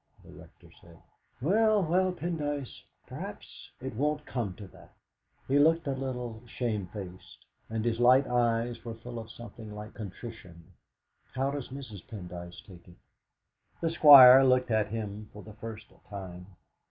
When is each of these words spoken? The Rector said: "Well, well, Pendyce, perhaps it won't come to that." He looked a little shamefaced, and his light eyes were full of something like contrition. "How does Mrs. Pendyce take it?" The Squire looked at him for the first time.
The 0.25 0.31
Rector 0.33 0.71
said: 0.81 0.97
"Well, 1.41 1.83
well, 1.83 2.11
Pendyce, 2.11 2.81
perhaps 3.05 3.69
it 3.79 3.93
won't 3.95 4.25
come 4.25 4.55
to 4.55 4.67
that." 4.69 4.95
He 5.47 5.59
looked 5.59 5.85
a 5.85 5.91
little 5.91 6.41
shamefaced, 6.47 7.45
and 7.69 7.85
his 7.85 7.99
light 7.99 8.25
eyes 8.25 8.83
were 8.83 8.95
full 8.95 9.19
of 9.19 9.29
something 9.29 9.75
like 9.75 9.93
contrition. 9.93 10.73
"How 11.35 11.51
does 11.51 11.67
Mrs. 11.69 12.03
Pendyce 12.07 12.65
take 12.65 12.87
it?" 12.87 12.95
The 13.79 13.91
Squire 13.91 14.43
looked 14.43 14.71
at 14.71 14.87
him 14.87 15.29
for 15.33 15.43
the 15.43 15.53
first 15.53 15.85
time. 16.09 16.47